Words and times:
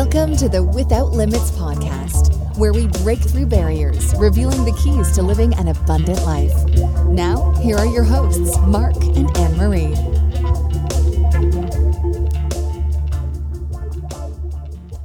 Welcome 0.00 0.36
to 0.36 0.48
the 0.48 0.62
Without 0.62 1.10
Limits 1.10 1.50
podcast, 1.50 2.56
where 2.56 2.72
we 2.72 2.86
break 3.02 3.18
through 3.18 3.46
barriers, 3.46 4.14
revealing 4.14 4.64
the 4.64 4.70
keys 4.80 5.10
to 5.16 5.22
living 5.24 5.52
an 5.54 5.66
abundant 5.66 6.22
life. 6.24 6.54
Now, 7.06 7.52
here 7.54 7.76
are 7.76 7.84
your 7.84 8.04
hosts, 8.04 8.56
Mark 8.60 8.94
and 8.94 9.36
Anne 9.36 9.56
Marie. 9.56 9.92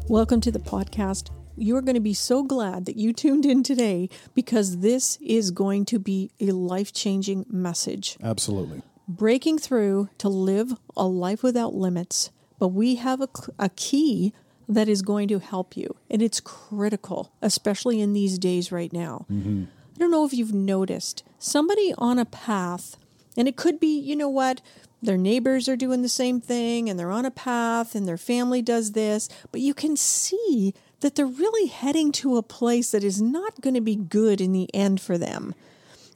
Welcome 0.08 0.42
to 0.42 0.52
the 0.52 0.60
podcast. 0.60 1.32
You're 1.58 1.82
going 1.82 1.96
to 1.96 2.00
be 2.00 2.14
so 2.14 2.44
glad 2.44 2.86
that 2.86 2.96
you 2.96 3.14
tuned 3.14 3.48
in 3.48 3.64
today 3.64 4.10
because 4.36 4.78
this 4.82 5.18
is 5.24 5.50
going 5.50 5.86
to 5.86 5.98
be 5.98 6.30
a 6.40 6.52
life 6.52 6.94
changing 6.94 7.48
message. 7.50 8.16
Absolutely. 8.22 8.84
Breaking 9.08 9.58
through 9.58 10.10
to 10.20 10.30
live 10.30 10.74
a 10.96 11.08
life 11.08 11.42
without 11.42 11.74
limits. 11.74 12.30
But 12.60 12.68
we 12.70 12.96
have 12.96 13.20
a, 13.20 13.28
a 13.58 13.70
key 13.70 14.34
that 14.68 14.88
is 14.88 15.02
going 15.02 15.28
to 15.28 15.40
help 15.40 15.76
you, 15.76 15.96
and 16.10 16.22
it's 16.22 16.40
critical, 16.40 17.32
especially 17.42 18.02
in 18.02 18.14
these 18.14 18.38
days 18.40 18.72
right 18.72 18.94
now. 18.94 19.26
Mm-hmm. 19.32 19.66
I 19.96 20.00
don't 20.00 20.12
know 20.12 20.26
if 20.26 20.34
you've 20.34 20.54
noticed 20.54 21.24
somebody 21.40 21.94
on 21.98 22.18
a 22.18 22.26
path, 22.26 22.98
and 23.38 23.48
it 23.48 23.56
could 23.56 23.80
be, 23.80 24.00
you 24.00 24.16
know 24.16 24.30
what, 24.30 24.62
their 25.04 25.18
neighbors 25.18 25.68
are 25.68 25.76
doing 25.76 26.02
the 26.02 26.10
same 26.10 26.40
thing 26.40 26.90
and 26.90 26.98
they're 26.98 27.12
on 27.12 27.26
a 27.26 27.32
path 27.32 27.94
and 27.94 28.08
their 28.08 28.18
family 28.18 28.62
does 28.62 28.94
this, 28.94 29.28
but 29.52 29.60
you 29.60 29.74
can 29.74 29.98
see 29.98 30.74
that 31.02 31.16
they're 31.16 31.26
really 31.26 31.68
heading 31.68 32.14
to 32.14 32.38
a 32.38 32.44
place 32.44 32.92
that 32.92 33.04
is 33.04 33.22
not 33.22 33.60
going 33.60 33.74
to 33.74 33.82
be 33.82 33.98
good 33.98 34.40
in 34.40 34.54
the 34.54 34.74
end 34.74 35.02
for 35.02 35.18
them. 35.18 35.54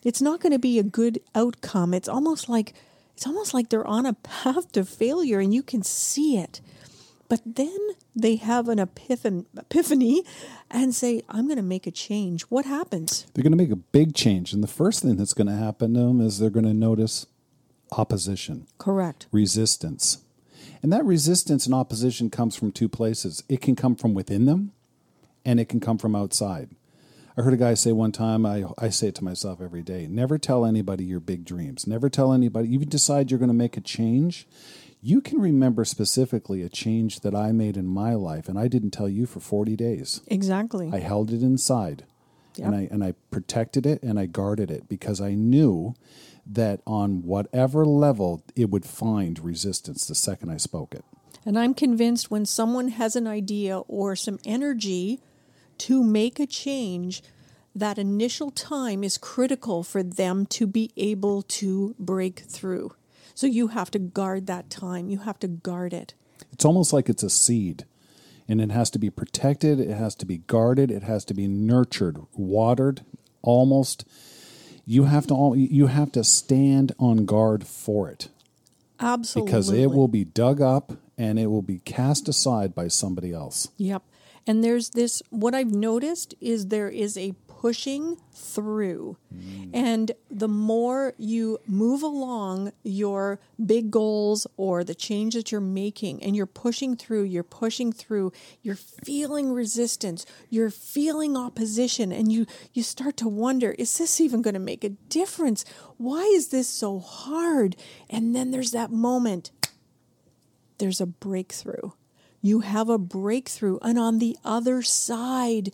It's 0.04 0.22
not 0.22 0.40
going 0.40 0.54
to 0.54 0.60
be 0.60 0.80
a 0.80 0.84
good 0.84 1.20
outcome. 1.36 1.94
It's 1.94 2.08
almost 2.08 2.48
like 2.48 2.74
it's 3.14 3.28
almost 3.28 3.54
like 3.54 3.70
they're 3.70 3.86
on 3.86 4.06
a 4.06 4.14
path 4.24 4.72
to 4.72 4.86
failure 4.86 5.40
and 5.40 5.54
you 5.54 5.64
can 5.64 5.84
see 5.84 6.38
it. 6.38 6.62
But 7.30 7.42
then 7.46 7.78
they 8.16 8.38
have 8.38 8.70
an 8.70 8.80
epiphan- 8.80 9.46
epiphany 9.58 10.24
and 10.72 10.96
say, 10.96 11.22
I'm 11.30 11.46
going 11.46 11.58
to 11.58 11.64
make 11.64 11.86
a 11.86 11.92
change. 11.92 12.44
What 12.44 12.66
happens? 12.66 13.28
They're 13.34 13.44
going 13.44 13.52
to 13.52 13.58
make 13.58 13.72
a 13.72 13.76
big 13.76 14.16
change. 14.16 14.54
And 14.54 14.64
the 14.64 14.68
first 14.68 15.02
thing 15.02 15.18
that's 15.18 15.34
going 15.34 15.48
to 15.48 15.54
happen 15.56 15.94
to 15.94 16.00
them 16.00 16.22
is 16.22 16.40
they're 16.40 16.50
going 16.50 16.66
to 16.66 16.74
notice 16.74 17.26
opposition, 17.92 18.68
Correct. 18.78 19.28
resistance. 19.32 20.20
And 20.82 20.92
that 20.94 21.06
resistance 21.06 21.66
and 21.66 21.76
opposition 21.76 22.30
comes 22.30 22.56
from 22.56 22.72
two 22.72 22.90
places 22.90 23.44
it 23.50 23.62
can 23.62 23.76
come 23.76 23.96
from 23.96 24.14
within 24.14 24.46
them, 24.46 24.72
and 25.46 25.60
it 25.60 25.70
can 25.70 25.80
come 25.80 25.98
from 25.98 26.16
outside. 26.16 26.70
I 27.38 27.44
heard 27.44 27.54
a 27.54 27.58
guy 27.58 27.76
say 27.76 27.92
one 27.92 28.12
time, 28.12 28.46
I, 28.46 28.66
I 28.80 28.90
say 28.90 29.10
it 29.10 29.16
to 29.16 29.24
myself 29.24 29.62
every 29.62 29.84
day 29.84 30.08
never 30.08 30.38
tell 30.40 30.66
anybody 30.66 31.04
your 31.06 31.20
big 31.20 31.46
dreams. 31.46 31.86
Never 31.86 32.10
tell 32.10 32.34
anybody, 32.34 32.68
you 32.70 32.80
decide 32.80 33.30
you're 33.30 33.38
going 33.40 33.48
to 33.50 33.54
make 33.54 33.78
a 33.78 33.82
change. 33.82 34.48
You 35.02 35.22
can 35.22 35.40
remember 35.40 35.86
specifically 35.86 36.62
a 36.62 36.70
change 36.70 37.20
that 37.22 37.36
I 37.36 37.52
made 37.52 37.78
in 37.78 37.86
my 37.86 38.14
life, 38.14 38.50
and 38.50 38.58
I 38.58 38.68
didn't 38.68 38.92
tell 38.92 39.08
you 39.08 39.26
for 39.26 39.40
40 39.40 39.76
days. 39.76 40.22
Exactly. 40.28 40.90
I 40.92 41.00
held 41.00 41.32
it 41.32 41.42
inside 41.42 42.04
and 42.60 42.76
I 42.76 42.88
and 42.92 43.04
I 43.04 43.14
protected 43.32 43.86
it 43.86 44.02
and 44.04 44.20
I 44.20 44.26
guarded 44.26 44.72
it 44.72 44.88
because 44.88 45.22
I 45.22 45.34
knew 45.34 45.96
that 46.46 46.82
on 46.88 47.24
whatever 47.24 47.86
level 47.86 48.44
it 48.56 48.70
would 48.70 48.86
find 48.86 49.40
resistance 49.40 50.08
the 50.08 50.16
second 50.16 50.50
I 50.50 50.58
spoke 50.58 50.94
it. 50.96 51.04
And 51.46 51.58
I'm 51.58 51.74
convinced 51.74 52.32
when 52.32 52.46
someone 52.46 52.90
has 52.90 53.16
an 53.16 53.28
idea 53.28 53.80
or 53.80 54.16
some 54.16 54.40
energy 54.46 55.20
to 55.80 56.04
make 56.04 56.40
a 56.40 56.48
change, 56.48 57.22
that 57.76 57.98
initial 57.98 58.50
time 58.50 59.04
is 59.04 59.18
critical 59.18 59.84
for 59.84 60.02
them 60.02 60.46
to 60.48 60.66
be 60.66 60.92
able 60.98 61.44
to 61.44 61.96
break 62.00 62.40
through. 62.40 62.94
So 63.38 63.46
you 63.46 63.68
have 63.68 63.92
to 63.92 64.00
guard 64.00 64.48
that 64.48 64.72
time. 64.72 65.12
You 65.12 65.20
have 65.20 65.38
to 65.42 65.48
guard 65.48 65.94
it. 65.94 66.16
It's 66.52 66.66
almost 66.66 66.92
like 66.92 67.08
it's 67.08 67.22
a 67.22 67.30
seed 67.30 67.86
and 68.48 68.60
it 68.60 68.72
has 68.72 68.90
to 68.90 68.98
be 68.98 69.12
protected, 69.12 69.80
it 69.80 69.94
has 69.94 70.16
to 70.16 70.26
be 70.26 70.40
guarded, 70.40 70.90
it 70.90 71.04
has 71.04 71.24
to 71.26 71.36
be 71.36 71.48
nurtured, 71.48 72.18
watered, 72.34 73.06
almost 73.44 74.06
you 74.88 75.04
have 75.04 75.28
to 75.28 75.36
all 75.36 75.56
you 75.56 75.86
have 75.86 76.12
to 76.14 76.24
stand 76.24 76.94
on 76.98 77.26
guard 77.26 77.68
for 77.68 78.10
it 78.10 78.30
Absolutely. 79.00 79.52
because 79.52 79.70
it 79.70 79.92
will 79.92 80.08
be 80.08 80.24
dug 80.24 80.60
up 80.60 80.94
and 81.16 81.38
it 81.38 81.46
will 81.46 81.62
be 81.62 81.78
cast 81.78 82.28
aside 82.28 82.74
by 82.74 82.88
somebody 82.88 83.34
else. 83.34 83.68
Yep. 83.78 84.02
And 84.48 84.64
there's 84.64 84.92
this, 84.92 85.22
what 85.30 85.54
I've 85.54 85.76
noticed 85.76 86.34
is 86.42 86.68
there 86.68 86.90
is 86.90 87.18
a 87.18 87.36
pushing 87.62 88.18
through. 88.32 89.18
Mm. 89.36 89.72
And 89.74 90.12
the 90.30 90.48
more 90.48 91.14
you 91.18 91.58
move 91.66 92.04
along 92.04 92.72
your 92.84 93.40
big 93.64 93.90
goals 93.90 94.46
or 94.58 94.84
the 94.84 94.94
change 94.94 95.34
that 95.34 95.52
you're 95.52 95.60
making 95.60 96.22
and 96.22 96.36
you're 96.36 96.46
pushing 96.46 96.96
through, 96.96 97.24
you're 97.24 97.44
pushing 97.44 97.92
through, 97.92 98.32
you're 98.62 98.76
feeling 98.76 99.52
resistance, 99.52 100.24
you're 100.50 100.70
feeling 100.70 101.36
opposition, 101.36 102.12
and 102.12 102.32
you, 102.32 102.46
you 102.74 102.84
start 102.84 103.18
to 103.18 103.28
wonder, 103.28 103.72
is 103.72 103.98
this 103.98 104.22
even 104.22 104.44
going 104.44 104.54
to 104.54 104.60
make 104.60 104.84
a 104.84 104.90
difference? 104.90 105.66
Why 105.98 106.22
is 106.22 106.50
this 106.50 106.70
so 106.70 107.00
hard? 107.00 107.76
And 108.08 108.36
then 108.36 108.52
there's 108.52 108.72
that 108.72 108.92
moment 108.92 109.50
there's 110.78 111.02
a 111.02 111.08
breakthrough. 111.08 111.90
You 112.40 112.60
have 112.60 112.88
a 112.88 113.00
breakthrough 113.00 113.80
and 113.82 113.98
on 113.98 114.20
the 114.20 114.38
other 114.46 114.84
side 114.84 115.72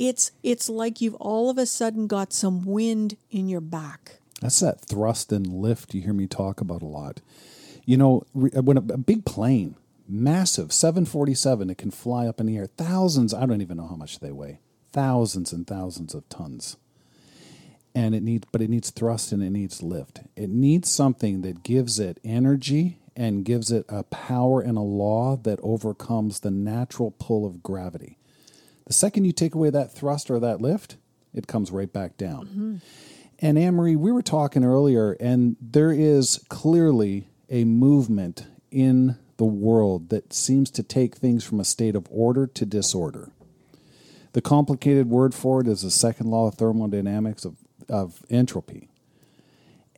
it's 0.00 0.32
it's 0.42 0.70
like 0.70 1.02
you've 1.02 1.14
all 1.16 1.50
of 1.50 1.58
a 1.58 1.66
sudden 1.66 2.06
got 2.06 2.32
some 2.32 2.64
wind 2.64 3.18
in 3.30 3.48
your 3.48 3.60
back. 3.60 4.20
That's 4.40 4.58
that 4.60 4.80
thrust 4.80 5.30
and 5.30 5.46
lift 5.46 5.94
you 5.94 6.00
hear 6.00 6.14
me 6.14 6.26
talk 6.26 6.62
about 6.62 6.80
a 6.80 6.86
lot. 6.86 7.20
You 7.84 7.98
know, 7.98 8.22
uh, 8.34 8.62
when 8.62 8.78
a, 8.78 8.80
a 8.80 8.98
big 8.98 9.26
plane, 9.26 9.76
massive 10.08 10.72
747, 10.72 11.68
it 11.68 11.76
can 11.76 11.90
fly 11.90 12.26
up 12.26 12.40
in 12.40 12.46
the 12.46 12.56
air, 12.56 12.66
thousands, 12.66 13.34
I 13.34 13.44
don't 13.44 13.60
even 13.60 13.76
know 13.76 13.88
how 13.88 13.96
much 13.96 14.20
they 14.20 14.32
weigh, 14.32 14.60
thousands 14.90 15.52
and 15.52 15.66
thousands 15.66 16.14
of 16.14 16.26
tons. 16.30 16.78
And 17.94 18.14
it 18.14 18.22
needs, 18.22 18.46
but 18.50 18.62
it 18.62 18.70
needs 18.70 18.90
thrust 18.90 19.32
and 19.32 19.42
it 19.42 19.50
needs 19.50 19.82
lift. 19.82 20.20
It 20.36 20.48
needs 20.48 20.90
something 20.90 21.42
that 21.42 21.62
gives 21.62 21.98
it 21.98 22.20
energy 22.24 23.00
and 23.16 23.44
gives 23.44 23.70
it 23.70 23.84
a 23.88 24.04
power 24.04 24.62
and 24.62 24.78
a 24.78 24.82
law 24.82 25.36
that 25.36 25.58
overcomes 25.62 26.40
the 26.40 26.50
natural 26.50 27.10
pull 27.10 27.44
of 27.44 27.62
gravity. 27.62 28.16
The 28.90 28.94
second 28.94 29.24
you 29.24 29.30
take 29.30 29.54
away 29.54 29.70
that 29.70 29.92
thrust 29.92 30.32
or 30.32 30.40
that 30.40 30.60
lift, 30.60 30.96
it 31.32 31.46
comes 31.46 31.70
right 31.70 31.92
back 31.92 32.16
down. 32.16 32.46
Mm-hmm. 32.46 32.76
And 33.38 33.56
Anne 33.56 33.76
Marie, 33.76 33.94
we 33.94 34.10
were 34.10 34.20
talking 34.20 34.64
earlier, 34.64 35.12
and 35.20 35.54
there 35.60 35.92
is 35.92 36.44
clearly 36.48 37.28
a 37.48 37.62
movement 37.62 38.48
in 38.72 39.16
the 39.36 39.44
world 39.44 40.08
that 40.08 40.32
seems 40.32 40.72
to 40.72 40.82
take 40.82 41.14
things 41.14 41.44
from 41.44 41.60
a 41.60 41.64
state 41.64 41.94
of 41.94 42.08
order 42.10 42.48
to 42.48 42.66
disorder. 42.66 43.30
The 44.32 44.42
complicated 44.42 45.08
word 45.08 45.34
for 45.34 45.60
it 45.60 45.68
is 45.68 45.82
the 45.82 45.90
second 45.92 46.26
law 46.26 46.48
of 46.48 46.56
thermodynamics 46.56 47.44
of, 47.44 47.58
of 47.88 48.24
entropy. 48.28 48.88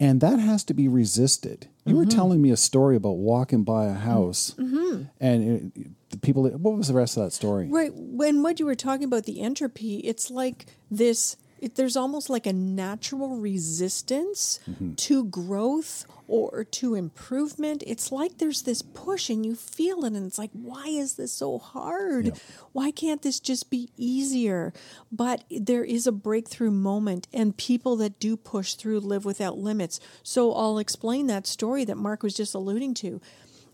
And 0.03 0.21
that 0.21 0.41
has 0.41 0.65
to 0.65 0.75
be 0.75 0.89
resisted. 0.89 1.69
You 1.85 1.95
were 1.97 2.03
mm-hmm. 2.03 2.17
telling 2.17 2.43
me 2.43 2.51
a 2.51 2.57
story 2.57 2.97
about 2.97 3.19
walking 3.19 3.63
by 3.63 3.85
a 3.85 3.93
house, 3.93 4.53
mm-hmm. 4.59 5.05
and 5.21 5.73
it, 5.77 6.11
the 6.11 6.19
people. 6.19 6.49
What 6.49 6.77
was 6.77 6.89
the 6.89 6.95
rest 6.95 7.17
of 7.17 7.23
that 7.23 7.31
story? 7.31 7.69
Right. 7.71 7.93
When 7.95 8.43
what 8.43 8.59
you 8.59 8.67
were 8.67 8.75
talking 8.75 9.05
about 9.05 9.27
the 9.27 9.41
entropy, 9.41 9.99
it's 9.99 10.29
like 10.29 10.67
this 10.91 11.37
it, 11.63 11.77
there's 11.77 11.97
almost 11.97 12.29
like 12.29 12.47
a 12.47 12.53
natural 12.53 13.37
resistance 13.37 14.59
mm-hmm. 14.69 14.95
to 14.95 15.25
growth 15.25 16.05
or 16.27 16.65
to 16.65 16.95
improvement. 16.95 17.85
It's 17.87 18.11
like 18.11 18.39
there's 18.39 18.63
this 18.63 18.83
push 18.83 19.31
and 19.31 19.47
you 19.47 19.55
feel 19.55 20.05
it, 20.05 20.15
and 20.15 20.27
it's 20.27 20.39
like, 20.39 20.51
why 20.53 20.87
is 20.87 21.15
this 21.15 21.33
so 21.33 21.59
hard? 21.59 22.41
Why 22.73 22.91
can't 22.91 23.23
this 23.23 23.39
just 23.39 23.71
be 23.71 23.91
easier? 23.97 24.73
But 25.11 25.45
there 25.51 25.85
is 25.85 26.07
a 26.07 26.13
breakthrough 26.13 26.71
moment, 26.71 27.29
and 27.33 27.57
people 27.57 27.97
that 27.97 28.19
do 28.19 28.37
push 28.37 28.75
through 28.75 29.01
live 29.01 29.25
without 29.25 29.59
limits. 29.59 30.01
So 30.23 30.53
I'll 30.53 30.79
explain 30.79 31.29
that 31.29 31.47
story 31.47 31.85
that 31.85 31.97
Mark 31.97 32.23
was 32.23 32.35
just 32.35 32.55
alluding 32.55 32.95
to. 32.95 33.21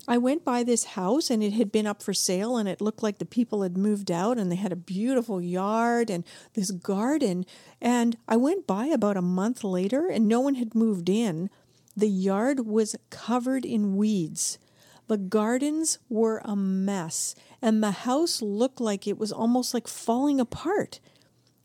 I 0.09 0.17
went 0.17 0.43
by 0.43 0.63
this 0.65 0.85
house 0.85 1.29
and 1.29 1.43
it 1.43 1.53
had 1.53 1.71
been 1.71 1.87
up 1.87 2.03
for 2.03 2.15
sale 2.15 2.57
and 2.57 2.67
it 2.67 2.81
looked 2.81 3.03
like 3.03 3.19
the 3.19 3.27
people 3.27 3.63
had 3.63 3.77
moved 3.77 4.11
out 4.11 4.39
and 4.39 4.51
they 4.51 4.57
had 4.57 4.73
a 4.73 4.77
beautiful 4.77 5.41
yard 5.43 6.09
and 6.09 6.25
this 6.55 6.71
garden. 6.71 7.45
And 7.81 8.17
I 8.27 8.37
went 8.37 8.67
by 8.67 8.87
about 8.87 9.19
a 9.19 9.23
month 9.23 9.63
later 9.63 10.09
and 10.09 10.27
no 10.27 10.41
one 10.41 10.55
had 10.55 10.75
moved 10.75 11.11
in. 11.11 11.51
The 11.95 12.09
yard 12.09 12.61
was 12.67 12.97
covered 13.11 13.67
in 13.67 13.97
weeds. 13.97 14.59
The 15.09 15.19
gardens 15.19 15.99
were 16.09 16.41
a 16.45 16.57
mess 16.57 17.35
and 17.61 17.83
the 17.83 17.91
house 17.91 18.41
looked 18.41 18.81
like 18.81 19.07
it 19.07 19.19
was 19.19 19.31
almost 19.31 19.75
like 19.75 19.87
falling 19.87 20.41
apart. 20.41 21.01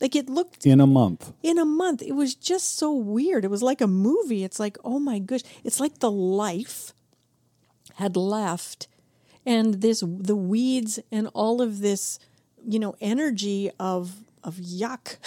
Like 0.01 0.17
it 0.17 0.29
looked 0.29 0.65
In 0.65 0.81
a 0.81 0.87
month. 0.87 1.31
in 1.43 1.57
a 1.57 1.63
month. 1.65 2.01
It 2.01 2.11
was 2.11 2.35
just 2.35 2.77
so 2.77 2.91
weird. 2.93 3.45
It 3.45 3.51
was 3.51 3.63
like 3.63 3.79
a 3.79 3.87
movie. 3.87 4.43
It's 4.43 4.59
like, 4.59 4.77
oh 4.83 4.99
my 4.99 5.19
gosh. 5.19 5.43
It's 5.63 5.79
like 5.79 5.99
the 5.99 6.11
life 6.11 6.93
had 7.95 8.15
left 8.15 8.87
and 9.45 9.75
this 9.75 10.03
the 10.05 10.35
weeds 10.35 10.99
and 11.11 11.29
all 11.33 11.61
of 11.61 11.79
this, 11.79 12.19
you 12.65 12.79
know, 12.79 12.95
energy 13.01 13.69
of 13.79 14.23
of 14.43 14.55
yuck 14.55 15.17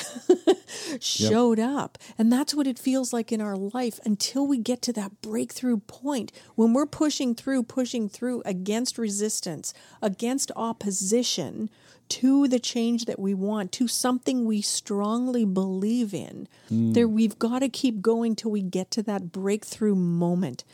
showed 1.00 1.58
up. 1.58 1.96
And 2.18 2.30
that's 2.30 2.54
what 2.54 2.66
it 2.66 2.78
feels 2.78 3.12
like 3.12 3.32
in 3.32 3.40
our 3.40 3.56
life 3.56 3.98
until 4.04 4.46
we 4.46 4.58
get 4.58 4.82
to 4.82 4.92
that 4.94 5.22
breakthrough 5.22 5.78
point 5.78 6.32
when 6.54 6.74
we're 6.74 6.86
pushing 6.86 7.34
through, 7.34 7.62
pushing 7.64 8.08
through 8.08 8.42
against 8.44 8.98
resistance, 8.98 9.72
against 10.02 10.52
opposition 10.54 11.70
to 12.08 12.46
the 12.46 12.60
change 12.60 13.06
that 13.06 13.18
we 13.18 13.34
want, 13.34 13.72
to 13.72 13.88
something 13.88 14.44
we 14.44 14.60
strongly 14.60 15.44
believe 15.44 16.14
in. 16.14 16.46
Hmm. 16.68 16.92
There 16.92 17.08
we've 17.08 17.38
got 17.38 17.60
to 17.60 17.68
keep 17.68 18.00
going 18.00 18.36
till 18.36 18.50
we 18.50 18.62
get 18.62 18.90
to 18.92 19.02
that 19.04 19.32
breakthrough 19.32 19.96
moment. 19.96 20.64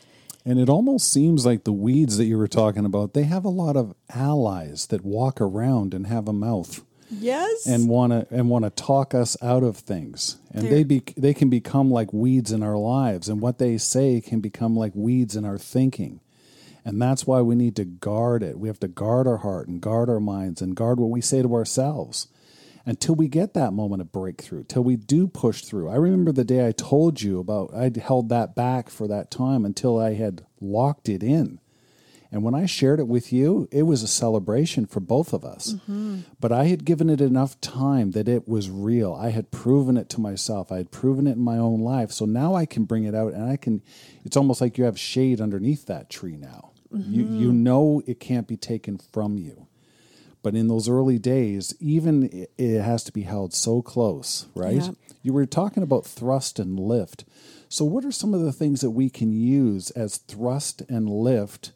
And 0.45 0.59
it 0.59 0.67
almost 0.69 1.11
seems 1.11 1.45
like 1.45 1.63
the 1.63 1.71
weeds 1.71 2.17
that 2.17 2.25
you 2.25 2.37
were 2.37 2.47
talking 2.49 2.85
about, 2.85 3.13
they 3.13 3.23
have 3.23 3.45
a 3.45 3.49
lot 3.49 3.77
of 3.77 3.93
allies 4.09 4.87
that 4.87 5.05
walk 5.05 5.39
around 5.39 5.93
and 5.93 6.07
have 6.07 6.27
a 6.27 6.33
mouth 6.33 6.83
Yes. 7.09 7.65
and 7.67 7.87
want 7.87 8.11
to 8.11 8.27
and 8.35 8.49
want 8.49 8.65
to 8.65 8.69
talk 8.71 9.13
us 9.13 9.37
out 9.41 9.63
of 9.63 9.77
things. 9.77 10.37
And 10.51 10.67
they 10.67 10.83
be 10.83 11.01
they 11.15 11.33
can 11.33 11.49
become 11.49 11.89
like 11.91 12.11
weeds 12.11 12.51
in 12.51 12.61
our 12.63 12.77
lives 12.77 13.29
and 13.29 13.39
what 13.39 13.57
they 13.57 13.77
say 13.77 14.19
can 14.19 14.39
become 14.41 14.75
like 14.75 14.93
weeds 14.95 15.35
in 15.35 15.45
our 15.45 15.57
thinking. 15.57 16.19
And 16.85 17.01
that's 17.01 17.25
why 17.25 17.41
we 17.41 17.55
need 17.55 17.77
to 17.77 17.85
guard 17.85 18.43
it. 18.43 18.59
We 18.59 18.67
have 18.67 18.79
to 18.81 18.89
guard 18.89 19.27
our 19.27 19.37
heart 19.37 19.69
and 19.69 19.79
guard 19.79 20.09
our 20.09 20.19
minds 20.19 20.61
and 20.61 20.75
guard 20.75 20.99
what 20.99 21.09
we 21.11 21.21
say 21.21 21.41
to 21.41 21.53
ourselves 21.55 22.27
until 22.85 23.15
we 23.15 23.27
get 23.27 23.53
that 23.53 23.73
moment 23.73 24.01
of 24.01 24.11
breakthrough, 24.11 24.63
till 24.63 24.83
we 24.83 24.95
do 24.95 25.27
push 25.27 25.61
through. 25.61 25.89
I 25.89 25.95
remember 25.95 26.31
the 26.31 26.43
day 26.43 26.67
I 26.67 26.71
told 26.71 27.21
you 27.21 27.39
about 27.39 27.73
I'd 27.73 27.97
held 27.97 28.29
that 28.29 28.55
back 28.55 28.89
for 28.89 29.07
that 29.07 29.31
time 29.31 29.65
until 29.65 29.99
I 29.99 30.13
had 30.13 30.45
locked 30.59 31.07
it 31.09 31.23
in. 31.23 31.59
And 32.33 32.41
when 32.41 32.55
I 32.55 32.65
shared 32.65 32.99
it 32.99 33.07
with 33.07 33.31
you, 33.31 33.69
it 33.71 33.83
was 33.83 34.01
a 34.01 34.07
celebration 34.07 34.87
for 34.87 34.99
both 34.99 35.33
of 35.33 35.45
us. 35.45 35.73
Mm-hmm. 35.73 36.21
But 36.39 36.51
I 36.51 36.65
had 36.65 36.83
given 36.83 37.07
it 37.07 37.21
enough 37.21 37.61
time 37.61 38.11
that 38.11 38.27
it 38.27 38.47
was 38.47 38.71
real. 38.71 39.13
I 39.13 39.29
had 39.29 39.51
proven 39.51 39.97
it 39.97 40.09
to 40.09 40.19
myself. 40.19 40.71
I 40.71 40.77
had 40.77 40.89
proven 40.89 41.27
it 41.27 41.33
in 41.33 41.43
my 41.43 41.59
own 41.59 41.81
life. 41.81 42.11
So 42.11 42.25
now 42.25 42.55
I 42.55 42.65
can 42.65 42.85
bring 42.85 43.03
it 43.03 43.13
out 43.13 43.33
and 43.33 43.47
I 43.47 43.55
can 43.55 43.83
it's 44.25 44.35
almost 44.35 44.61
like 44.61 44.79
you 44.79 44.85
have 44.85 44.97
shade 44.97 45.39
underneath 45.39 45.85
that 45.85 46.09
tree 46.09 46.35
now. 46.35 46.71
You 46.91 47.23
you 47.23 47.49
mm-hmm. 47.49 47.63
know 47.63 48.01
it 48.07 48.19
can't 48.19 48.47
be 48.47 48.57
taken 48.57 48.97
from 48.97 49.37
you. 49.37 49.67
But 50.43 50.55
in 50.55 50.67
those 50.67 50.89
early 50.89 51.17
days, 51.17 51.73
even 51.79 52.47
it, 52.57 52.81
has 52.81 53.03
to 53.05 53.11
be 53.13 53.23
held 53.23 53.53
so 53.53 53.81
close, 53.81 54.47
right? 54.53 54.75
Yeah. 54.75 54.91
You 55.23 55.33
were 55.33 55.45
talking 55.45 55.81
about 55.81 56.05
thrust 56.05 56.59
and 56.59 56.77
lift. 56.77 57.23
So, 57.69 57.85
what 57.85 58.05
are 58.05 58.11
some 58.11 58.33
of 58.33 58.41
the 58.41 58.51
things 58.51 58.81
that 58.81 58.91
we 58.91 59.09
can 59.09 59.31
use 59.31 59.89
as 59.91 60.17
thrust 60.17 60.83
and 60.89 61.09
lift 61.09 61.71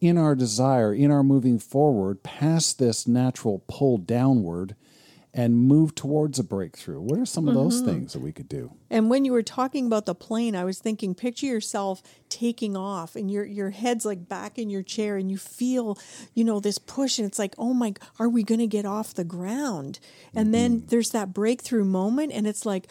in 0.00 0.16
our 0.16 0.34
desire, 0.34 0.94
in 0.94 1.10
our 1.10 1.24
moving 1.24 1.58
forward 1.58 2.22
past 2.22 2.78
this 2.78 3.06
natural 3.08 3.64
pull 3.66 3.98
downward 3.98 4.76
and 5.34 5.58
move 5.58 5.96
towards 5.96 6.38
a 6.38 6.44
breakthrough? 6.44 7.00
What 7.00 7.18
are 7.18 7.26
some 7.26 7.48
of 7.48 7.54
those 7.54 7.82
mm-hmm. 7.82 7.90
things 7.90 8.12
that 8.12 8.20
we 8.20 8.32
could 8.32 8.48
do? 8.48 8.72
And 8.88 9.10
when 9.10 9.24
you 9.24 9.32
were 9.32 9.42
talking 9.42 9.86
about 9.86 10.06
the 10.06 10.14
plane, 10.14 10.54
I 10.54 10.64
was 10.64 10.78
thinking, 10.78 11.14
picture 11.14 11.46
yourself 11.46 12.02
taking 12.28 12.76
off 12.76 13.16
and 13.16 13.30
your 13.30 13.44
your 13.44 13.70
head's 13.70 14.04
like 14.04 14.28
back 14.28 14.58
in 14.58 14.70
your 14.70 14.84
chair 14.84 15.16
and 15.16 15.30
you 15.30 15.36
feel, 15.36 15.98
you 16.34 16.44
know, 16.44 16.60
this 16.60 16.78
push 16.78 17.18
and 17.18 17.26
it's 17.26 17.38
like, 17.38 17.54
oh 17.58 17.74
my, 17.74 17.94
are 18.20 18.28
we 18.28 18.44
going 18.44 18.60
to 18.60 18.68
get 18.68 18.86
off 18.86 19.12
the 19.12 19.24
ground? 19.24 19.98
And 20.34 20.54
then 20.54 20.78
mm-hmm. 20.78 20.86
there's 20.86 21.10
that 21.10 21.34
breakthrough 21.34 21.84
moment 21.84 22.32
and 22.32 22.46
it's 22.46 22.64
like, 22.64 22.88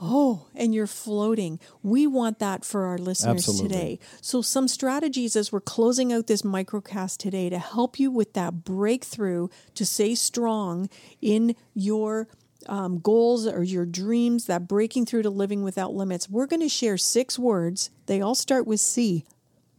oh, 0.00 0.46
and 0.54 0.74
you're 0.74 0.86
floating. 0.86 1.58
We 1.82 2.06
want 2.06 2.38
that 2.38 2.64
for 2.64 2.84
our 2.84 2.98
listeners 2.98 3.48
Absolutely. 3.48 3.68
today. 3.68 3.98
So 4.20 4.42
some 4.42 4.68
strategies 4.68 5.36
as 5.36 5.52
we're 5.52 5.60
closing 5.60 6.12
out 6.12 6.26
this 6.26 6.42
microcast 6.42 7.18
today 7.18 7.48
to 7.50 7.58
help 7.58 7.98
you 7.98 8.10
with 8.10 8.34
that 8.34 8.64
breakthrough 8.64 9.48
to 9.74 9.86
stay 9.86 10.14
strong 10.14 10.88
in 11.20 11.56
your 11.74 12.28
um, 12.66 12.98
goals 12.98 13.46
or 13.46 13.62
your 13.62 13.86
dreams, 13.86 14.46
that 14.46 14.68
breaking 14.68 15.06
through 15.06 15.22
to 15.22 15.30
living 15.30 15.62
without 15.62 15.94
limits, 15.94 16.28
we're 16.28 16.46
going 16.46 16.60
to 16.60 16.68
share 16.68 16.98
six 16.98 17.38
words. 17.38 17.90
They 18.06 18.20
all 18.20 18.34
start 18.34 18.66
with 18.66 18.80
C 18.80 19.24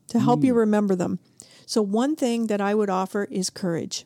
to 0.08 0.19
help 0.19 0.44
you 0.44 0.54
remember 0.54 0.96
them. 0.96 1.19
So, 1.66 1.81
one 1.81 2.16
thing 2.16 2.48
that 2.48 2.62
I 2.62 2.74
would 2.74 2.90
offer 2.90 3.28
is 3.30 3.50
courage. 3.50 4.06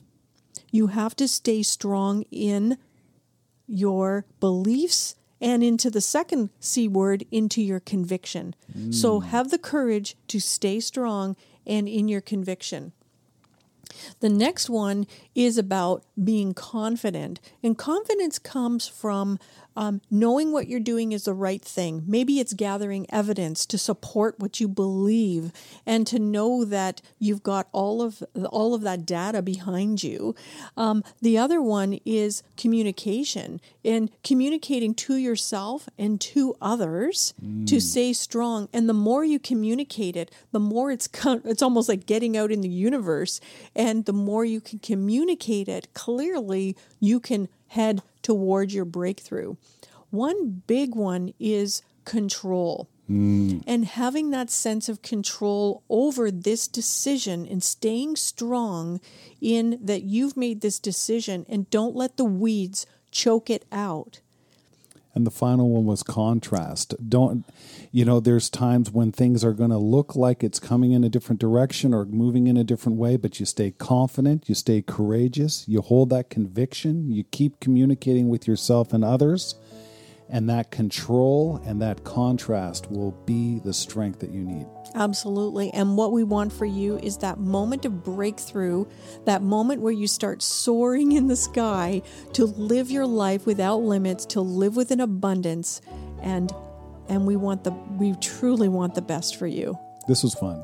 You 0.72 0.88
have 0.88 1.16
to 1.18 1.28
stay 1.28 1.62
strong 1.62 2.24
in 2.32 2.78
your 3.68 4.26
beliefs 4.40 5.16
and 5.42 5.64
into 5.64 5.90
the 5.90 6.02
second 6.02 6.52
C 6.60 6.88
word, 6.88 7.26
into 7.32 7.62
your 7.62 7.80
conviction. 7.80 8.56
So, 8.92 9.20
mm. 9.20 9.26
have 9.26 9.50
the 9.50 9.58
courage 9.58 10.16
to 10.28 10.40
stay 10.40 10.80
strong 10.80 11.36
and 11.66 11.90
in 11.90 12.08
your 12.08 12.22
conviction. 12.22 12.94
The 14.20 14.30
next 14.30 14.70
one 14.70 15.08
is 15.36 15.58
about 15.58 16.04
being 16.22 16.54
confident. 16.54 17.40
And 17.64 17.78
confidence 17.78 18.40
comes 18.40 18.88
from 18.88 19.40
um, 19.76 20.02
knowing 20.10 20.52
what 20.52 20.68
you're 20.68 20.80
doing 20.80 21.12
is 21.12 21.26
the 21.26 21.34
right 21.34 21.62
thing. 21.62 22.04
Maybe 22.06 22.40
it's 22.40 22.54
gathering 22.54 23.06
evidence 23.10 23.66
to 23.68 23.78
support 23.78 24.40
what 24.40 24.60
you 24.60 24.68
believe 24.68 25.52
and 25.86 26.06
to 26.08 26.20
know 26.20 26.66
that 26.66 27.02
you've 27.20 27.44
got 27.44 27.68
all 27.72 28.02
of 28.02 28.24
all 28.50 28.74
of 28.74 28.82
that 28.82 29.06
data 29.06 29.42
behind 29.42 30.04
you. 30.04 30.36
Um, 30.76 31.04
the 31.22 31.38
other 31.38 31.62
one 31.62 32.00
is 32.06 32.44
communication 32.58 33.62
and 33.86 34.10
communicating 34.24 34.94
to 34.94 35.16
yourself 35.16 35.88
and 35.98 36.20
to 36.22 36.56
others 36.62 37.34
to 37.66 37.80
stay 37.80 38.14
strong. 38.14 38.68
And 38.74 38.90
the 38.90 38.94
more 38.94 39.24
you 39.24 39.40
communicate 39.40 40.16
it, 40.16 40.32
the 40.52 40.60
more 40.60 40.92
it's 40.92 41.08
it's 41.46 41.62
almost 41.62 41.88
like 41.88 42.06
getting 42.06 42.36
out 42.36 42.52
in 42.52 42.62
the 42.62 42.70
universe. 42.70 43.40
And 43.82 44.06
the 44.06 44.14
more 44.14 44.46
you 44.46 44.62
can 44.62 44.78
communicate 44.78 45.68
it 45.68 45.92
clearly, 45.96 46.78
you 47.00 47.20
can 47.20 47.48
head 47.70 48.04
toward 48.22 48.72
your 48.72 48.86
breakthrough. 48.86 49.56
One 50.12 50.62
big 50.68 50.94
one 50.94 51.34
is 51.40 51.82
control. 52.06 52.88
Mm. 53.10 53.64
And 53.66 53.86
having 53.86 54.30
that 54.30 54.52
sense 54.52 54.88
of 54.88 55.02
control 55.02 55.82
over 55.90 56.30
this 56.30 56.68
decision 56.68 57.48
and 57.48 57.64
staying 57.64 58.18
strong 58.18 59.02
in 59.42 59.80
that 59.82 60.04
you've 60.04 60.38
made 60.38 60.62
this 60.62 60.78
decision 60.78 61.44
and 61.50 61.68
don't 61.72 61.96
let 61.96 62.18
the 62.18 62.24
weeds 62.24 62.86
choke 63.10 63.50
it 63.50 63.66
out. 63.72 64.20
And 65.14 65.28
the 65.28 65.32
final 65.32 65.70
one 65.70 65.86
was 65.86 66.04
contrast. 66.04 66.96
Don't, 67.10 67.46
you 67.92 68.06
know, 68.06 68.20
there's 68.20 68.50
times 68.50 68.92
when 68.92 69.12
things 69.12 69.44
are 69.44 69.52
going 69.52 69.70
to 69.70 69.78
look 69.78 70.16
like 70.16 70.44
it's 70.44 70.60
coming 70.60 70.94
in 70.94 71.04
a 71.04 71.10
different 71.10 71.42
direction 71.42 71.94
or 71.94 72.06
moving 72.06 72.48
in 72.48 72.56
a 72.56 72.64
different 72.64 72.98
way, 72.98 73.18
but 73.18 73.40
you 73.40 73.46
stay 73.46 73.72
confident, 73.72 74.48
you 74.48 74.56
stay 74.56 74.82
courageous, 74.82 75.68
you 75.68 75.82
hold 75.82 76.10
that 76.12 76.30
conviction, 76.30 77.12
you 77.12 77.26
keep 77.26 77.60
communicating 77.60 78.30
with 78.30 78.48
yourself 78.48 78.94
and 78.94 79.04
others, 79.04 79.56
and 80.32 80.50
that 80.50 80.72
control 80.72 81.62
and 81.66 81.82
that 81.82 82.04
contrast 82.06 82.90
will 82.90 83.12
be 83.26 83.60
the 83.60 83.74
strength 83.74 84.20
that 84.20 84.32
you 84.32 84.44
need. 84.44 84.66
Absolutely. 84.96 85.72
And 85.74 85.98
what 85.98 86.14
we 86.14 86.24
want 86.24 86.54
for 86.54 86.66
you 86.66 86.98
is 86.98 87.18
that 87.18 87.38
moment 87.38 87.86
of 87.86 88.04
breakthrough, 88.04 88.86
that 89.26 89.42
moment 89.42 89.82
where 89.82 89.92
you 89.92 90.08
start 90.08 90.42
soaring 90.42 91.12
in 91.12 91.28
the 91.28 91.36
sky 91.36 92.02
to 92.34 92.46
live 92.46 92.90
your 92.90 93.06
life 93.06 93.46
without 93.46 93.82
limits, 93.82 94.26
to 94.28 94.42
live 94.42 94.76
with 94.76 94.92
an 94.92 95.02
abundance. 95.02 95.82
And 96.22 96.52
and 97.10 97.28
we 97.28 97.36
want 97.36 97.66
the 97.66 97.72
we 97.72 98.14
truly 98.16 98.70
want 98.70 98.96
the 98.96 99.02
best 99.02 99.36
for 99.36 99.48
you. 99.48 99.78
This 100.08 100.24
was 100.24 100.34
fun. 100.34 100.64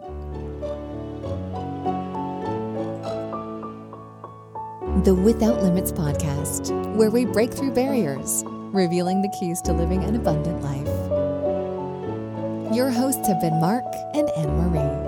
The 5.04 5.14
Without 5.14 5.62
Limits 5.62 5.92
podcast, 5.92 6.72
where 6.96 7.12
we 7.12 7.26
break 7.26 7.54
through 7.54 7.72
barriers, 7.72 8.44
revealing 8.78 9.22
the 9.24 9.28
keys 9.28 9.60
to 9.64 9.74
living 9.74 10.04
an 10.04 10.16
abundant 10.16 10.62
life. 10.62 10.88
Your 12.76 12.92
hosts 12.92 13.28
have 13.28 13.42
been 13.42 13.60
Mark 13.60 13.86
and 14.14 14.30
Anne 14.38 14.56
Marie. 14.56 15.07